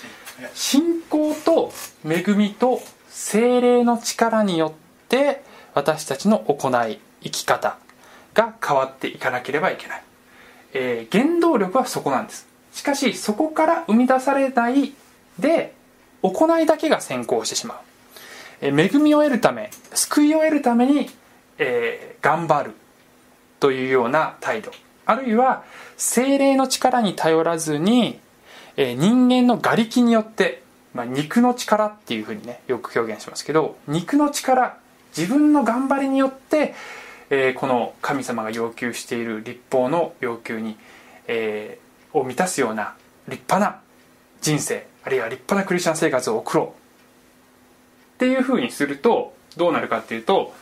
[0.54, 1.72] 信仰と
[2.08, 2.80] 恵みと
[3.16, 4.72] 精霊の力によっ
[5.08, 5.42] て
[5.72, 7.78] 私たちの行い生き方
[8.34, 10.02] が変わっていかなければいけない、
[10.74, 12.46] えー、原動力はそこなんです。
[12.72, 14.92] しかしそこから生み出されない
[15.38, 15.72] で
[16.20, 17.78] 行いだけが先行してしまう、
[18.60, 21.08] えー、恵みを得るため救いを得るために、
[21.56, 22.72] えー、頑張る。
[23.58, 24.70] というような態度。
[25.06, 25.64] あるいは
[25.96, 28.20] 精霊の力に頼らずに、
[28.76, 30.62] えー、人間の瓦礫によって、
[30.96, 34.78] まあ、肉の力っていうふうにねよく表現しますけど肉の力
[35.16, 36.74] 自分の頑張りによって、
[37.30, 40.76] えー、この神様が要求している立法の要求に、
[41.28, 42.94] えー、を満たすような
[43.28, 43.80] 立派な
[44.40, 46.66] 人生あるいは立派なクリスチャン生活を送ろう。
[48.16, 50.54] っていうふうにするとどうなるかっていうと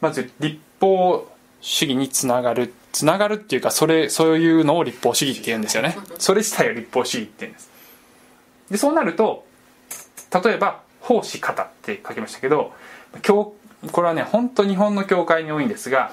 [0.00, 1.28] まず立法
[1.60, 2.74] 主義につながる。
[2.92, 5.96] つながるっていうかそれそういうのを立法主義って言うんですよね。
[6.18, 7.70] それ自体を立法主義って言うんです。
[8.70, 9.45] でそうなると
[10.32, 12.72] 例えば奉仕方って書きましたけど
[13.22, 13.54] 教
[13.92, 16.10] これはね本当日本の教会に多いんですが、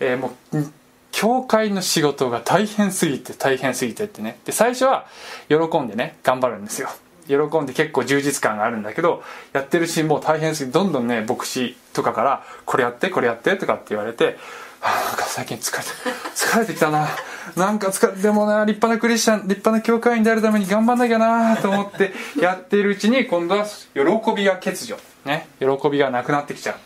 [0.00, 0.66] えー、もう
[1.12, 4.38] 教会の仕事が大変すぎて大変すぎてってね。
[4.44, 5.06] で最初は
[5.48, 6.88] 喜んでね頑張るんですよ。
[7.28, 14.38] 喜んで結構充実感があるんだけどやってるしもう大変すぎてどんどんね牧師とかからこれやってこれやってとかって言われて
[14.82, 15.90] なんか最近疲れて
[16.34, 17.08] 疲れてきたな。
[17.56, 24.00] なんか疲れでもな立派なクリスチャン立派な教会員であるために頑張んなきゃなと思ってやっているうちに今度は喜
[24.34, 24.96] びが欠如。
[25.24, 25.46] ね。
[25.60, 26.76] 喜びがなくなってきちゃ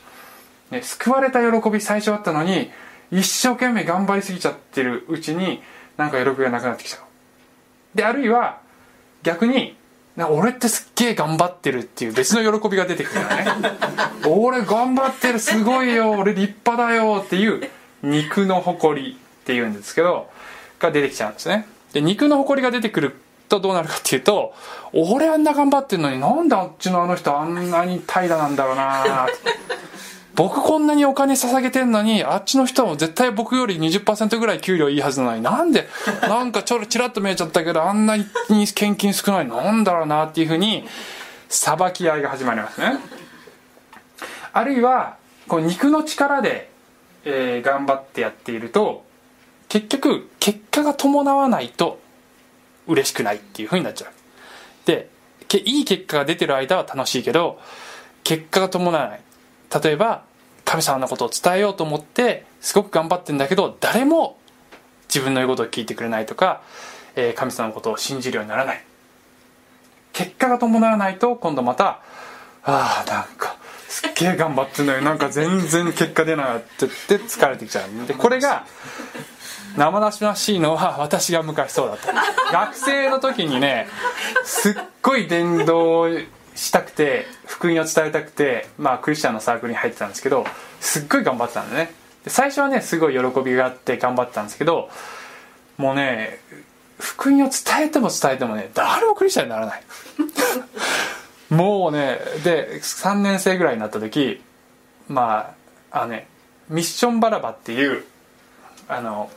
[0.71, 2.71] う、ね、救われた喜び最初あったのに
[3.11, 5.63] 一生懸命頑張りすぎちゃってるうちに
[5.97, 7.01] なんか喜びがなくなってきちゃう。
[7.97, 8.61] であるいは
[9.23, 9.77] 逆に
[10.17, 13.71] な俺ってすっげえ頑張ってるっていう別の喜びが出てくるからね。
[14.29, 16.13] 俺頑張ってるすごいよ。
[16.13, 17.69] 俺立派だよっていう
[18.03, 20.31] 肉の誇りっていうんですけど
[20.79, 21.67] が出てきちゃうんですね。
[21.93, 23.17] で肉の誇りが出てくる
[23.49, 24.55] とどうなるかっていうと
[24.93, 29.27] 俺あんな頑張ってんのになんであっちのあの人あんなに怠惰なんだろうな
[30.35, 35.89] 僕こんなにお金捧げてんのにあっちの人も絶対僕より20%ぐらい給料いいはずなのになんで
[36.23, 38.27] なんかちょろちらっと見えちゃったけどあんなに
[38.75, 40.87] 献金少ないなんだろうなっていうふうに
[41.49, 42.99] 裁き合いが始まりますね。
[44.53, 45.17] あるいは
[45.49, 46.71] こう肉の力で
[47.29, 49.05] えー、頑張ってやっていると
[49.69, 51.99] 結局結果が伴わないと
[52.87, 54.13] 嬉しくないっていう風になっちゃう。
[54.87, 55.11] で
[55.65, 57.61] いい結果が出てる間は楽しいけど
[58.25, 59.21] 結果が伴わない。
[59.83, 60.23] 例えば
[60.65, 64.39] 神様のことを伝えようと思ってすごく頑張ってんだけど誰も
[65.09, 66.63] 自分の言うことを聞いてくれないとか、
[67.17, 68.85] えー、神様のことを信じるようにならない。
[70.13, 72.01] 結果が伴わないと今度また
[72.65, 73.57] ああなんか
[73.97, 78.07] すっげえ頑張ってんのよなんか全然結果出ないって言って疲れてきちゃう。
[78.07, 78.67] でこれが
[79.75, 82.13] 生出しらしいのは私が昔そうだった。
[82.53, 83.87] 学生の時にね
[84.45, 86.11] すっごい伝道
[86.55, 90.45] したくて福音を伝えたくてまあクリスチャンのサークルに入ってたんですけど
[90.79, 91.91] すっごい頑張ってたんだね。
[92.23, 94.91] で最初はねすごい喜びがあって頑張ってたんですけど
[95.79, 96.39] もうね
[96.99, 99.83] 福音を伝えても伝えてもね誰もクリスチャンにならない。
[101.51, 104.43] もうねで3年生ぐらいになった時
[105.09, 105.55] ま
[105.93, 106.29] ああのね
[106.69, 108.05] ミッションバラバっていう
[108.89, 109.31] あの、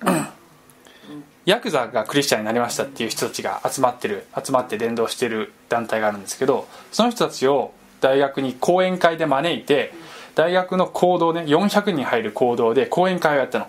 [1.46, 9.92] ヤクザがクリスチャンになりましたっていう人たちが集まってる集まって伝道してる団体があるんですけどその人たちを大学に講演会で招いて
[10.34, 13.68] 大学の講堂ね400人入る講堂で講演会をやったの。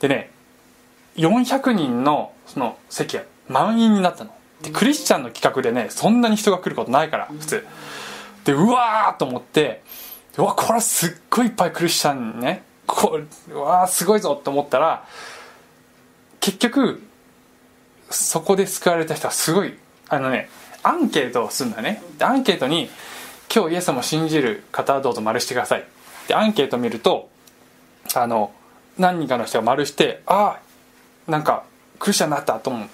[0.00, 0.30] でね
[1.16, 4.34] 400人のその席が満員になったの。
[4.62, 7.66] でクリスチャンの企画でねそんなに人が来ることないから普通。
[8.44, 9.82] でうわーと思って
[10.36, 15.06] うわこれすっごいいっぱいクリスチャンねこうわーすごいぞと思ったら
[16.40, 17.02] 結局
[18.10, 19.74] そこで救われた人はすごい
[20.08, 20.48] あのね
[20.82, 22.02] アンケートをするんだね。
[22.20, 22.90] アンケートに
[23.54, 25.84] 「今日イエス様を信じる方はどうぞ丸してください」
[26.28, 27.30] でアンケート見ると
[28.14, 28.52] あの
[28.98, 30.58] 何人かの人が丸して「あ
[31.28, 31.64] あなんか
[31.98, 32.88] クリスチャンになった」と思う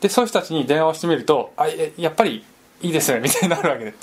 [0.00, 2.44] でそういう人たちに電話をしてみるとあやっぱり
[2.82, 3.94] いいですね みたいになるわけで。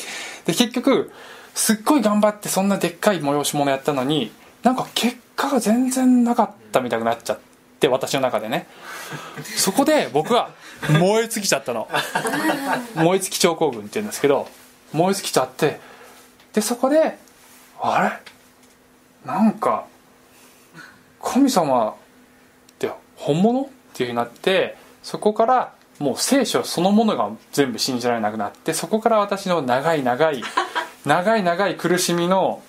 [0.45, 1.11] で結局
[1.55, 4.31] すっごい頑張ってそんなでっかい催し物やったのに
[4.63, 7.39] なんか結果が全然なかったみたいになっちゃっ
[7.77, 8.67] って私の中でね。
[9.55, 10.49] そこで僕は
[10.99, 11.87] 燃え尽きちゃったの。
[12.95, 14.49] 燃え尽き症候群って言うんですけど
[14.91, 15.79] 燃え尽きちゃって
[16.53, 17.17] でそこで
[17.79, 18.19] あ
[19.25, 19.31] れ？
[19.31, 19.85] なんか
[21.21, 21.93] 神様っ
[22.79, 23.61] て本物？
[23.61, 30.43] っていうふうになってそこからもう聖書そのものが全部信じられなくなってそこから私の長い長い
[31.05, 32.61] 長い長い苦しみの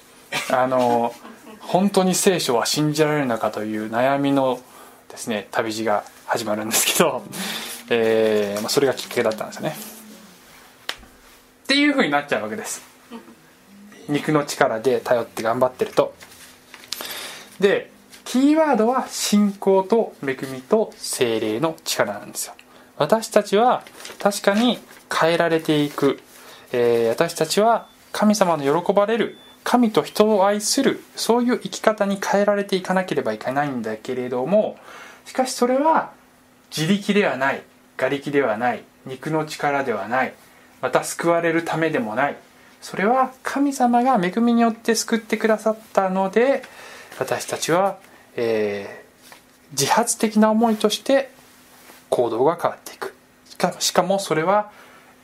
[0.51, 1.15] あの
[1.61, 4.61] 本当に聖書は信じられるのかという悩みの
[5.09, 7.23] ですね旅路が始まるんですけど、
[7.91, 9.77] えーまあ、それがきっかけだったんですよね。
[11.65, 12.83] っていうふうになっちゃうわけです。
[14.09, 16.15] 肉の力で頼って頑張ってると。
[17.61, 17.91] で
[18.25, 22.55] キーワードは信仰と恵みと精霊の力なんですよ
[22.99, 23.85] 私たちは
[24.19, 24.79] 確かに
[25.13, 26.21] 変えられていく、
[26.73, 34.77] えー、私たちは神様の喜ばれる神と人を愛するそういう生き方に変えられていかなければいけないんだけれども
[35.25, 36.13] しかしそれは
[36.77, 37.63] 自力ではない
[38.01, 40.35] 我力ではない肉の力ではない
[40.81, 42.37] また救われるためでもない。
[42.81, 46.63] それは神様が恵みによって救ってくださったので
[47.19, 47.99] 私たちは、
[48.37, 51.31] えー、自発的な思いとして
[52.11, 53.15] 行動が変わっていく。
[53.81, 54.71] しかもそれは、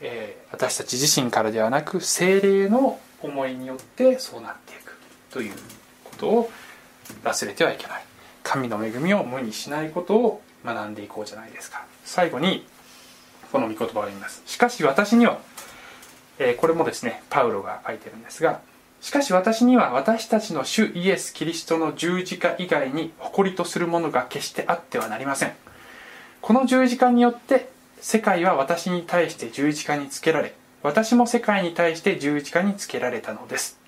[0.01, 4.97] えー、私たち自身からではなく精霊の思いによってそうなっていく
[5.31, 5.53] という
[6.03, 6.51] ことを
[7.23, 8.03] 忘れてはいけない。
[8.43, 11.85] 神の恵みを無にしないことを学んでいこうじゃないですか。
[12.03, 12.67] 最後に
[13.51, 14.43] この御言葉を読みます。
[14.45, 15.39] しかし私には、
[16.39, 18.59] えー、これもですねパウロが書いてるんですが
[19.01, 25.53] しかし私には私たちの主イエス・キリストの十字架以外に誇りとするものが決してあってはなりません。
[26.45, 27.69] この十字架によって
[27.99, 33.79] 世界は私に対して十字架につけられ私も世界に対して十字架につけられたのです。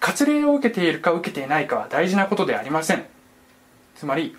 [0.00, 3.04] 割礼を受けているか受けていないかは大事なことでありません。
[3.94, 4.36] つまり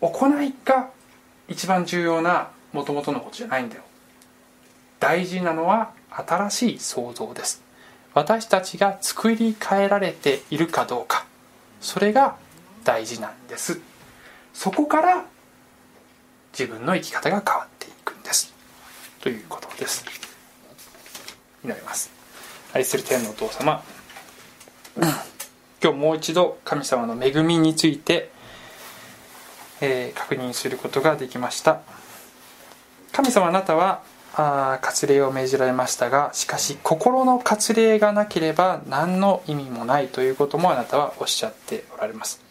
[0.00, 0.90] 行いが
[1.48, 3.82] 一番重要なもともとのことじゃないんだよ。
[5.00, 7.64] 大事なのは新しい創造です。
[8.14, 11.26] 私たちが作り変えられているかどうか。
[11.80, 12.36] それが
[12.84, 13.80] 大事なんです。
[14.54, 15.24] そこから
[16.58, 18.54] 自分の生き方が変わっていくんです。
[19.20, 20.06] ということです。
[21.62, 22.10] 祈ります。
[22.72, 23.82] 愛する天のお父様。
[25.82, 28.30] 今日もう一度神様の恵みについて、
[29.82, 31.82] えー、確認することができました。
[33.12, 34.02] 神様あなたは
[34.34, 42.45] あ割礼を命じられましたがしかし心の割礼がなければ何の意味もないということもあなたはおっしゃっておられます。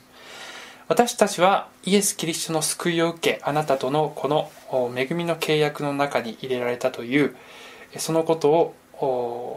[0.88, 4.52] 私たちはイエス・キリストの救いを受けあなたとのこの
[4.96, 7.36] 恵みの契約の中に入れられたという
[7.98, 8.76] そのことを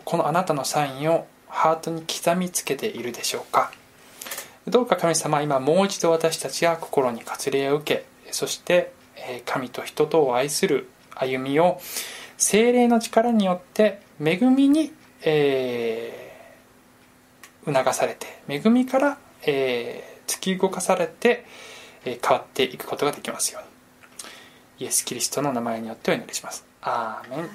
[0.05, 3.73] このあなたのサインをハートに刻みつけているでしょうか。
[4.67, 8.93] どうか神様今もう一度私たちが心に割礼を受けそして
[9.47, 11.81] 神と人とを愛する歩みを
[12.37, 21.45] 精霊の力によって恵みに、えー、促されて恵みから、え、突き動かされて、
[22.05, 24.85] え、変わっていくことができますように。
[24.87, 26.65] イエス・キリストの名前によってお祈りします。
[26.83, 27.51] アーメン。